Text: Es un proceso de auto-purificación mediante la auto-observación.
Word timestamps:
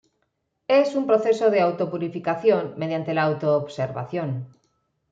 Es 0.67 0.95
un 0.95 1.05
proceso 1.05 1.51
de 1.51 1.61
auto-purificación 1.61 2.73
mediante 2.75 3.13
la 3.13 3.21
auto-observación. 3.21 4.47